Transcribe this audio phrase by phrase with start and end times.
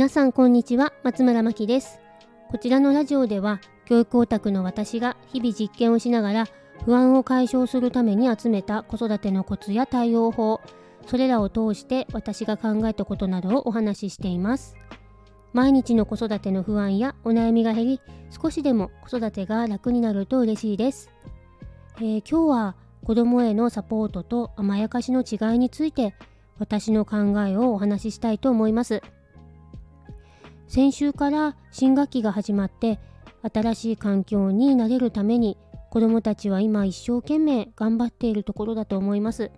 [0.00, 2.00] 皆さんこんにちは松村真希です。
[2.48, 6.46] こちらのラジオでは教育オタクの私が日々実験をしながら
[6.86, 10.62] 不安を解消するために集めた子育てのコツや対応法
[11.04, 14.74] それらを通して私が考えたことなどをお話ししています。
[15.52, 21.10] 毎日の子育ての不安やお悩みが減り少しでも子育てが楽になると嬉しいです、
[21.98, 26.14] えー、今日は子供へのサポートと甘やかしの違いについて
[26.58, 29.02] 私の考えをお話ししたいと思います。
[30.70, 33.00] 先週から新学期が始まって
[33.52, 35.58] 新しい環境に慣れるために
[35.90, 39.50] 子どもたちは今一生懸命頑張っているところだと思います。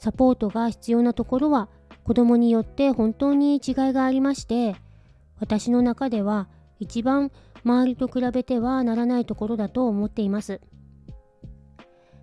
[0.00, 1.68] サポートが必要なところは
[2.02, 4.74] 子どもによって本当に違いがありまして
[5.38, 6.48] 私の中では
[6.80, 7.30] 一番
[7.62, 10.60] 周りと比べてはならないところだと思っています。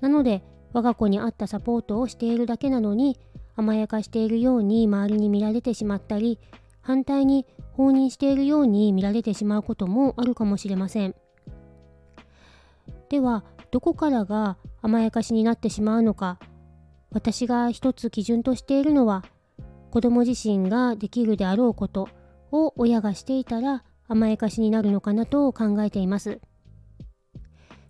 [0.00, 3.20] なので我が子に合ったサポートをしているだけなのに
[3.54, 6.40] 甘やかしているように周りに見られてしまったり
[6.84, 11.14] 反対に放任しているように見られてしまうこともあるかもしれません
[13.08, 16.38] ではどこからが甘やかしになってしまうのか
[17.10, 19.24] 私が一つ基準としているのは
[19.90, 22.08] 子供自身ができるであろうこと
[22.52, 26.40] を親がしていたら甘やかしになるのかなと考えています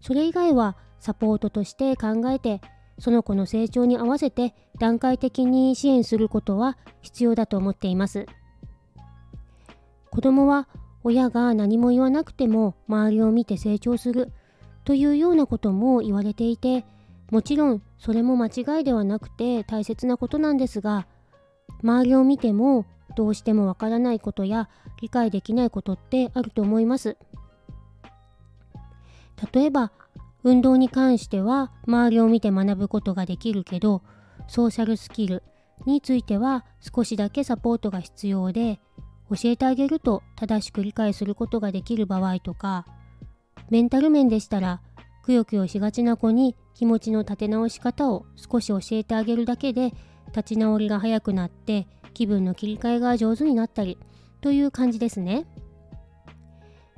[0.00, 2.60] それ以外はサポートとして考えて
[2.98, 8.26] その子の成長に合わせて段階的に支援することは必要だと思っています。
[10.14, 10.68] 子供は
[11.02, 14.30] 親が何も言わなくても周りを見て成長する
[14.84, 16.84] というようなことも言われていて
[17.32, 21.08] もちろんそれも間違いではなくて大切なことなんですが
[21.82, 24.68] 周りを見てもどうしてもわからないことや
[25.00, 27.16] 理解できないことってあると思います。
[29.52, 29.90] 例えば
[30.44, 34.02] 運動に関しては周りを見て学ぶことができるけど
[34.46, 35.42] ソーシャルスキル
[35.86, 38.80] については少しだけサポートが必要で
[39.34, 42.86] 教えてあげると正しく理解することができる場合とか
[43.70, 44.80] メンタル面でしたら
[45.22, 49.92] くよくよしがちな子に気持ちの立て直し方を少し教えてあげるだけで
[50.28, 53.98] 立ち直りが早くなって気分の切り替えが上手になったり
[54.40, 55.46] という感じですね。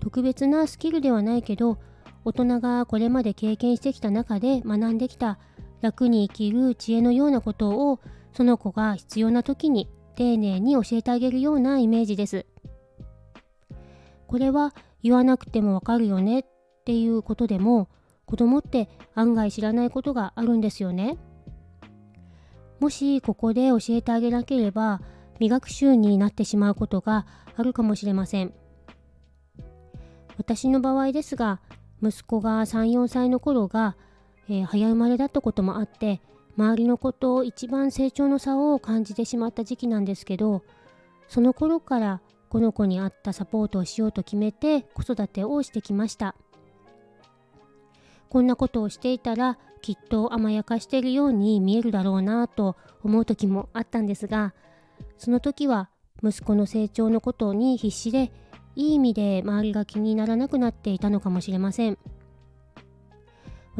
[0.00, 1.78] 特別なスキルではないけど
[2.24, 5.38] 大人がこれまで経験してきた中で学んできた
[5.80, 8.00] 楽に生きる知恵のようなことを
[8.32, 9.88] その子が必要な時に
[10.20, 12.44] 丁寧に教えてあげるようなイメージです。
[14.26, 16.44] これは言わなくてもわかるよねっ
[16.84, 17.88] ていうことでも
[18.26, 21.16] 子供って案外知らないことがあるんですよね。
[22.80, 25.00] もしここで教えてあげなければ
[25.36, 27.26] 未学習になってしまうことが
[27.56, 28.52] あるかもしれません。
[30.36, 31.62] 私の場合ですが
[32.02, 33.96] 息子が34歳の頃が、
[34.50, 36.20] えー、早生まれだったこともあって
[36.60, 40.62] 周りの子と一番成長の差を感じてしまった時期なんですけど
[41.26, 46.34] その頃からこの子に合ったサポートをしようと決めて子育てをしてきました。
[48.28, 54.54] こんなことをしていたらきっと甘やかしているように見えるだろうなと思う時もあったんですが
[55.18, 55.88] その時は
[56.22, 58.30] 息子の成長のことに必死で
[58.76, 61.98] いい意味で周りが気にならなくなっていたのかもしれません。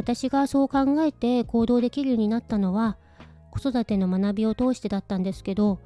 [0.01, 2.97] 私がそう考えて行動できるようになったのは
[3.51, 5.79] 子育ての学びを通してだったんですけど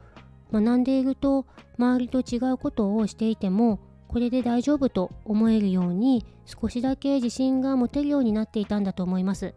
[0.52, 1.46] 学んでいると
[1.80, 9.52] 周りと違うことをしていてもこれで大丈夫と思えるように少しだけ自信が持てるようになっていたんだと思います。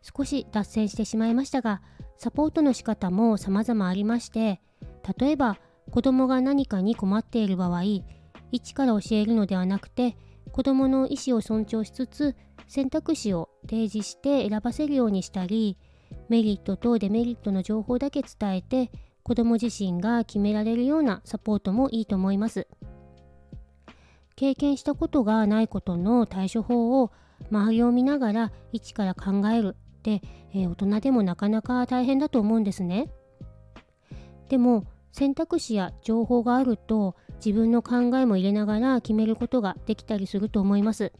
[0.00, 1.82] 少し脱線してしまいましたが
[2.16, 4.60] サポートの仕方も様々ありまして
[5.18, 5.58] 例えば
[5.90, 7.82] 子供が何かに困っている場合
[8.52, 10.16] 一から教えるのではなくて
[10.52, 12.36] 子供の意思を尊重しつつ
[12.68, 15.78] 選択肢を提示して選ばせるようにしたり
[16.28, 18.90] メリットとデメリットの情報だけ伝えて
[19.22, 22.68] 子供自身が決められるようなサポートもいいと思います。
[24.36, 27.10] 経験したことがないことの対処法を
[27.50, 30.20] 周りを見ながら一から考えるって、
[30.52, 33.10] えー、大人でもなかなか大変だと思うんですね。
[34.48, 41.12] でも選択肢や情報があると自分の考えも入れながら決めることができたりすると思います。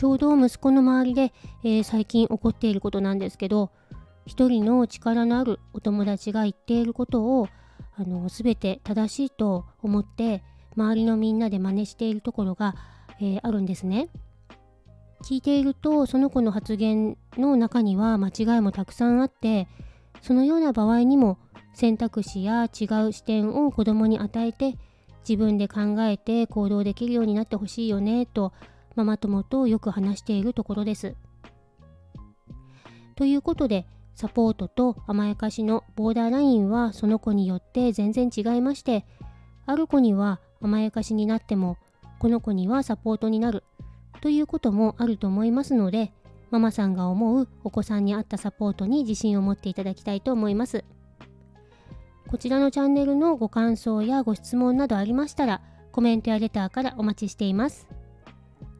[0.00, 3.70] ちょうど息子の周りで、えー、最近起こっていることなんですけど
[4.24, 7.48] 一人の力のあるお友達が言っていることを
[7.96, 10.42] あの全て正しいと思って
[10.74, 12.76] 周りのみんなで真似しているところが、
[13.20, 14.08] えー、あるんですね。
[15.22, 19.68] 聞いているとその子の発言の中には間違いもたくさんあって
[20.22, 21.38] そのような場合にも
[21.72, 24.76] 選択肢や違う視点を子供に与えて
[25.28, 28.52] 自分で考えて行動できるようになってほしいよねと
[28.96, 31.14] ママ友とよく話しているところです。
[33.16, 39.04] ということでサポートと甘やかしのボーダーラインはその子によって全然違いまして
[39.66, 41.76] ある子には甘やかしになっても
[42.18, 43.62] この子にはサポートになる
[44.20, 46.12] ということもあると思いますので
[46.50, 50.84] ママさんが思うお子さんに合ったサポートに自信を持っていただきたいと思います。
[52.28, 57.88] こちらのチャンネルのご感想やご質問などありましたらコメントやレターからお待ちしています。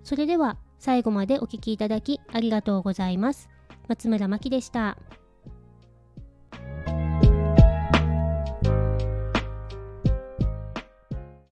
[0.04, 3.48] それでは最後までお聴きいただきありがとうございます。
[3.88, 4.98] 松村真希でした。